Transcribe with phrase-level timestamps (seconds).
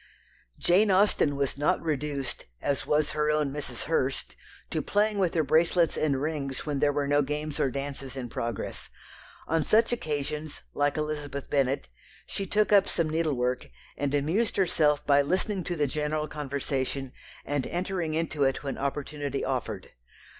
[0.57, 3.83] Jane Austen was not reduced, as was her own Mrs.
[3.83, 4.35] Hurst,
[4.71, 8.27] to playing with her bracelets and rings when there were no games or dances in
[8.27, 8.89] progress.
[9.47, 11.87] On such occasions, like Elizabeth Bennet,
[12.25, 17.11] she took up some needlework, and amused herself by listening to the general conversation,
[17.45, 19.91] and entering into it when opportunity offered.